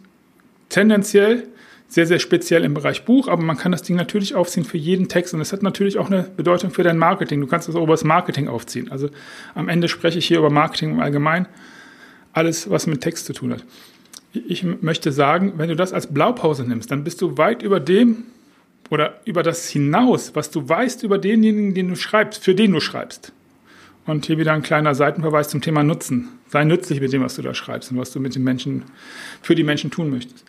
tendenziell 0.68 1.48
sehr, 1.88 2.06
sehr 2.06 2.20
speziell 2.20 2.64
im 2.64 2.72
Bereich 2.72 3.04
Buch, 3.04 3.28
aber 3.28 3.42
man 3.42 3.56
kann 3.56 3.72
das 3.72 3.82
Ding 3.82 3.96
natürlich 3.96 4.34
aufziehen 4.34 4.64
für 4.64 4.78
jeden 4.78 5.08
Text 5.08 5.34
und 5.34 5.40
es 5.40 5.52
hat 5.52 5.62
natürlich 5.62 5.98
auch 5.98 6.06
eine 6.06 6.22
Bedeutung 6.22 6.70
für 6.70 6.82
dein 6.82 6.98
Marketing. 6.98 7.40
Du 7.40 7.46
kannst 7.46 7.68
das 7.68 7.74
auch 7.74 7.82
über 7.82 7.92
das 7.92 8.04
Marketing 8.04 8.48
aufziehen. 8.48 8.90
Also 8.90 9.10
am 9.54 9.68
Ende 9.68 9.88
spreche 9.88 10.18
ich 10.18 10.26
hier 10.26 10.38
über 10.38 10.50
Marketing 10.50 10.92
im 10.92 11.00
Allgemeinen. 11.00 11.46
Alles, 12.32 12.70
was 12.70 12.86
mit 12.86 13.00
Text 13.00 13.26
zu 13.26 13.32
tun 13.32 13.52
hat. 13.52 13.64
Ich 14.32 14.64
möchte 14.64 15.12
sagen, 15.12 15.52
wenn 15.56 15.68
du 15.68 15.76
das 15.76 15.92
als 15.92 16.12
Blaupause 16.12 16.64
nimmst, 16.64 16.90
dann 16.90 17.04
bist 17.04 17.22
du 17.22 17.38
weit 17.38 17.62
über 17.62 17.78
dem 17.78 18.24
oder 18.90 19.20
über 19.24 19.42
das 19.42 19.68
hinaus, 19.68 20.34
was 20.34 20.50
du 20.50 20.68
weißt 20.68 21.04
über 21.04 21.18
denjenigen, 21.18 21.74
den 21.74 21.88
du 21.88 21.96
schreibst, 21.96 22.42
für 22.42 22.54
den 22.54 22.72
du 22.72 22.80
schreibst. 22.80 23.32
Und 24.06 24.26
hier 24.26 24.38
wieder 24.38 24.52
ein 24.52 24.62
kleiner 24.62 24.94
Seitenverweis 24.94 25.48
zum 25.48 25.62
Thema 25.62 25.82
Nutzen. 25.82 26.28
Sei 26.48 26.64
nützlich 26.64 27.00
mit 27.00 27.12
dem, 27.12 27.22
was 27.22 27.36
du 27.36 27.42
da 27.42 27.54
schreibst 27.54 27.90
und 27.90 27.98
was 27.98 28.12
du 28.12 28.20
mit 28.20 28.34
den 28.34 28.44
Menschen, 28.44 28.84
für 29.40 29.54
die 29.54 29.64
Menschen 29.64 29.90
tun 29.90 30.10
möchtest. 30.10 30.44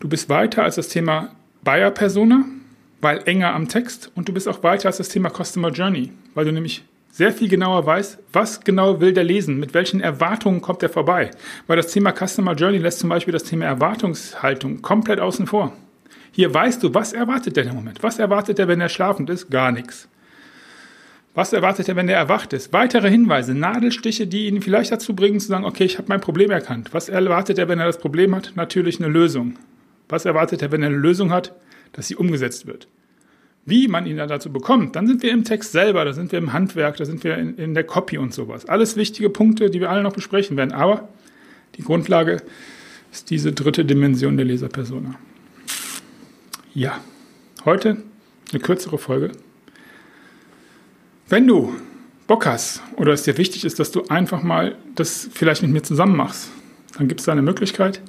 Du 0.00 0.08
bist 0.08 0.28
weiter 0.28 0.62
als 0.62 0.74
das 0.74 0.88
Thema 0.88 1.30
Buyer 1.64 1.90
Persona, 1.90 2.44
weil 3.00 3.22
enger 3.24 3.54
am 3.54 3.68
Text 3.68 4.10
und 4.14 4.28
du 4.28 4.34
bist 4.34 4.48
auch 4.48 4.62
weiter 4.62 4.88
als 4.88 4.98
das 4.98 5.08
Thema 5.08 5.30
Customer 5.30 5.70
Journey, 5.70 6.12
weil 6.34 6.44
du 6.44 6.52
nämlich 6.52 6.84
sehr 7.10 7.32
viel 7.32 7.48
genauer 7.48 7.86
weißt, 7.86 8.18
was 8.32 8.60
genau 8.60 9.00
will 9.00 9.14
der 9.14 9.24
lesen, 9.24 9.58
mit 9.58 9.72
welchen 9.72 10.02
Erwartungen 10.02 10.60
kommt 10.60 10.82
er 10.82 10.90
vorbei. 10.90 11.30
Weil 11.66 11.78
das 11.78 11.90
Thema 11.90 12.12
Customer 12.12 12.52
Journey 12.52 12.76
lässt 12.76 12.98
zum 12.98 13.08
Beispiel 13.08 13.32
das 13.32 13.44
Thema 13.44 13.64
Erwartungshaltung 13.64 14.82
komplett 14.82 15.20
außen 15.20 15.46
vor. 15.46 15.72
Hier 16.32 16.52
weißt 16.52 16.82
du, 16.82 16.92
was 16.92 17.14
erwartet 17.14 17.56
der 17.56 17.64
im 17.64 17.74
Moment? 17.74 18.02
Was 18.02 18.18
erwartet 18.18 18.58
er, 18.58 18.68
wenn 18.68 18.82
er 18.82 18.90
schlafend 18.90 19.30
ist? 19.30 19.50
Gar 19.50 19.72
nichts. 19.72 20.08
Was 21.36 21.52
erwartet 21.52 21.86
er, 21.86 21.96
wenn 21.96 22.08
er 22.08 22.16
erwacht 22.16 22.54
ist? 22.54 22.72
Weitere 22.72 23.10
Hinweise, 23.10 23.54
Nadelstiche, 23.54 24.26
die 24.26 24.46
ihn 24.46 24.62
vielleicht 24.62 24.90
dazu 24.90 25.14
bringen 25.14 25.38
zu 25.38 25.48
sagen, 25.48 25.66
okay, 25.66 25.84
ich 25.84 25.98
habe 25.98 26.08
mein 26.08 26.22
Problem 26.22 26.50
erkannt. 26.50 26.94
Was 26.94 27.10
erwartet 27.10 27.58
er, 27.58 27.68
wenn 27.68 27.78
er 27.78 27.84
das 27.84 27.98
Problem 27.98 28.34
hat? 28.34 28.52
Natürlich 28.54 28.98
eine 28.98 29.12
Lösung. 29.12 29.58
Was 30.08 30.24
erwartet 30.24 30.62
er, 30.62 30.72
wenn 30.72 30.82
er 30.82 30.88
eine 30.88 30.96
Lösung 30.96 31.32
hat? 31.32 31.52
Dass 31.92 32.08
sie 32.08 32.16
umgesetzt 32.16 32.66
wird. 32.66 32.88
Wie 33.66 33.86
man 33.86 34.06
ihn 34.06 34.16
dann 34.16 34.30
dazu 34.30 34.50
bekommt, 34.50 34.96
dann 34.96 35.06
sind 35.06 35.22
wir 35.22 35.30
im 35.30 35.44
Text 35.44 35.72
selber, 35.72 36.06
da 36.06 36.14
sind 36.14 36.32
wir 36.32 36.38
im 36.38 36.54
Handwerk, 36.54 36.96
da 36.96 37.04
sind 37.04 37.22
wir 37.22 37.36
in, 37.36 37.58
in 37.58 37.74
der 37.74 37.84
Copy 37.84 38.16
und 38.16 38.32
sowas. 38.32 38.64
Alles 38.64 38.96
wichtige 38.96 39.28
Punkte, 39.28 39.68
die 39.68 39.80
wir 39.80 39.90
alle 39.90 40.02
noch 40.02 40.14
besprechen 40.14 40.56
werden. 40.56 40.72
Aber 40.72 41.06
die 41.74 41.82
Grundlage 41.82 42.38
ist 43.12 43.28
diese 43.28 43.52
dritte 43.52 43.84
Dimension 43.84 44.38
der 44.38 44.46
Leserpersona. 44.46 45.16
Ja, 46.72 46.98
heute 47.66 47.98
eine 48.52 48.60
kürzere 48.60 48.96
Folge. 48.96 49.32
Wenn 51.28 51.48
du 51.48 51.74
Bock 52.28 52.46
hast 52.46 52.82
oder 52.96 53.12
es 53.12 53.24
dir 53.24 53.36
wichtig 53.36 53.64
ist, 53.64 53.80
dass 53.80 53.90
du 53.90 54.04
einfach 54.08 54.44
mal 54.44 54.76
das 54.94 55.28
vielleicht 55.32 55.60
mit 55.62 55.72
mir 55.72 55.82
zusammen 55.82 56.16
machst, 56.16 56.50
dann 56.96 57.08
gibt 57.08 57.18
es 57.20 57.26
da 57.26 57.32
eine 57.32 57.42
Möglichkeit. 57.42 58.00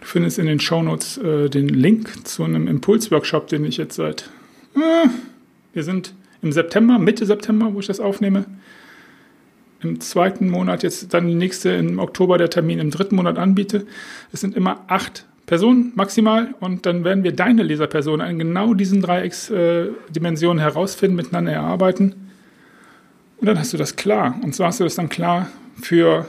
Du 0.00 0.04
findest 0.04 0.38
in 0.38 0.44
den 0.44 0.60
Shownotes 0.60 1.16
äh, 1.18 1.48
den 1.48 1.68
Link 1.70 2.26
zu 2.26 2.44
einem 2.44 2.68
Impulsworkshop, 2.68 3.48
den 3.48 3.64
ich 3.64 3.78
jetzt 3.78 3.96
seit. 3.96 4.28
Äh, 4.76 5.08
wir 5.72 5.84
sind 5.84 6.14
im 6.42 6.52
September, 6.52 6.98
Mitte 6.98 7.24
September, 7.24 7.72
wo 7.72 7.80
ich 7.80 7.86
das 7.86 7.98
aufnehme. 7.98 8.44
Im 9.82 9.98
zweiten 10.00 10.50
Monat, 10.50 10.82
jetzt 10.82 11.14
dann 11.14 11.26
die 11.28 11.34
nächste 11.34 11.70
im 11.70 11.98
Oktober 11.98 12.36
der 12.36 12.50
Termin 12.50 12.78
im 12.78 12.90
dritten 12.90 13.16
Monat 13.16 13.38
anbiete. 13.38 13.86
Es 14.32 14.42
sind 14.42 14.54
immer 14.54 14.84
acht 14.86 15.24
Personen 15.46 15.92
maximal 15.94 16.54
und 16.60 16.84
dann 16.84 17.04
werden 17.04 17.24
wir 17.24 17.32
deine 17.32 17.62
Leserpersonen 17.62 18.28
in 18.28 18.38
genau 18.38 18.74
diesen 18.74 19.00
Dreiecksdimensionen 19.00 20.58
äh, 20.58 20.62
herausfinden, 20.62 21.16
miteinander 21.16 21.52
erarbeiten. 21.52 22.29
Und 23.40 23.46
dann 23.46 23.58
hast 23.58 23.72
du 23.72 23.78
das 23.78 23.96
klar. 23.96 24.38
Und 24.42 24.54
so 24.54 24.64
hast 24.66 24.80
du 24.80 24.84
das 24.84 24.96
dann 24.96 25.08
klar 25.08 25.48
für 25.80 26.26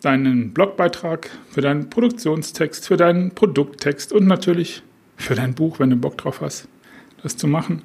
deinen 0.00 0.54
Blogbeitrag, 0.54 1.30
für 1.50 1.60
deinen 1.60 1.90
Produktionstext, 1.90 2.86
für 2.86 2.96
deinen 2.96 3.32
Produkttext 3.32 4.12
und 4.12 4.26
natürlich 4.26 4.82
für 5.16 5.34
dein 5.34 5.54
Buch, 5.54 5.78
wenn 5.78 5.90
du 5.90 5.96
Bock 5.96 6.16
drauf 6.16 6.40
hast, 6.40 6.68
das 7.22 7.36
zu 7.36 7.46
machen. 7.46 7.82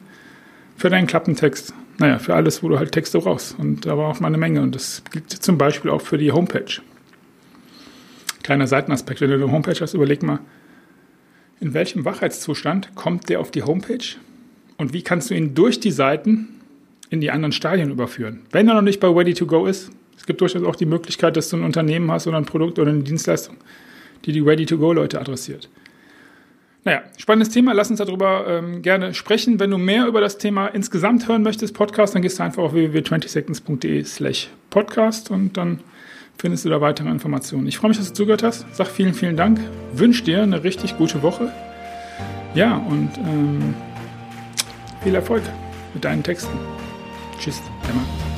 Für 0.77 0.89
deinen 0.89 1.08
Klappentext. 1.08 1.74
Naja, 1.98 2.20
für 2.20 2.36
alles, 2.36 2.63
wo 2.63 2.70
du 2.70 2.79
halt 2.79 2.93
Texte 2.93 3.20
brauchst. 3.20 3.60
Und 3.60 3.86
da 3.86 3.98
war 3.98 4.08
auch 4.08 4.20
mal 4.22 4.27
eine 4.27 4.38
Menge. 4.38 4.62
Und 4.62 4.74
das 4.74 5.03
gilt 5.12 5.29
zum 5.29 5.58
Beispiel 5.58 5.91
auch 5.91 6.01
für 6.01 6.17
die 6.17 6.32
Homepage. 6.32 6.82
Kleiner 8.43 8.67
Seitenaspekt, 8.67 9.20
wenn 9.20 9.29
du 9.29 9.36
eine 9.36 9.51
Homepage 9.51 9.79
hast, 9.79 9.93
überleg 9.93 10.24
mal, 10.24 10.39
in 11.60 11.74
welchem 11.74 12.05
Wachheitszustand 12.05 12.96
kommt 12.96 13.29
der 13.29 13.39
auf 13.39 13.51
die 13.51 13.63
Homepage? 13.63 14.15
Und 14.77 14.93
wie 14.93 15.01
kannst 15.01 15.29
du 15.29 15.34
ihn 15.34 15.53
durch 15.53 15.79
die 15.79 15.91
Seiten 15.91 16.52
in 17.13 17.22
die 17.22 17.32
anderen 17.32 17.51
Stadien 17.51 17.91
überführen? 17.91 18.41
Wenn 18.51 18.67
er 18.67 18.74
noch 18.74 18.82
nicht 18.82 19.00
bei 19.00 19.08
Ready 19.08 19.34
to 19.34 19.46
Go 19.46 19.65
ist, 19.65 19.91
es 20.17 20.25
gibt 20.25 20.41
durchaus 20.41 20.63
auch 20.63 20.75
die 20.75 20.86
Möglichkeit, 20.86 21.36
dass 21.36 21.50
du 21.50 21.58
ein 21.58 21.63
Unternehmen 21.63 22.10
hast 22.12 22.27
oder 22.27 22.38
ein 22.38 22.46
Produkt 22.46 22.79
oder 22.79 22.91
eine 22.91 23.03
Dienstleistung, 23.03 23.58
die 24.25 24.32
die 24.32 24.39
Ready-to-Go-Leute 24.39 25.20
adressiert. 25.20 25.70
Naja, 26.86 27.03
spannendes 27.17 27.53
Thema. 27.53 27.74
Lass 27.74 27.89
uns 27.89 28.00
darüber 28.00 28.46
ähm, 28.48 28.82
gerne 28.82 29.13
sprechen. 29.13 29.60
Wenn 29.60 29.70
du 29.70 29.77
mehr 29.77 30.08
über 30.08 30.22
das 30.22 30.38
Thema 30.38 30.67
insgesamt 30.67 31.27
hören 31.27 31.43
möchtest, 31.43 31.74
Podcast, 31.74 32.15
dann 32.15 32.22
gehst 32.22 32.39
du 32.39 32.43
einfach 32.43 32.63
auf 32.63 32.74
www.20seconds.de 32.74 34.03
slash 34.03 34.50
podcast 34.70 35.29
und 35.29 35.58
dann 35.58 35.79
findest 36.38 36.65
du 36.65 36.70
da 36.70 36.82
weitere 36.82 37.10
Informationen. 37.10 37.67
Ich 37.67 37.77
freue 37.77 37.89
mich, 37.89 37.98
dass 37.98 38.10
du 38.10 38.13
zugehört 38.13 38.43
hast. 38.43 38.65
Sag 38.74 38.88
vielen, 38.88 39.13
vielen 39.13 39.38
Dank. 39.38 39.60
Wünsche 39.93 40.24
dir 40.24 40.43
eine 40.43 40.63
richtig 40.63 40.98
gute 40.98 41.22
Woche. 41.22 41.51
Ja, 42.55 42.77
und 42.77 43.10
ähm, 43.17 43.74
viel 45.03 45.15
Erfolg 45.15 45.43
mit 45.93 46.03
deinen 46.03 46.24
Texten. 46.24 46.58
Tschüss, 47.43 47.62
Emma. 47.89 48.33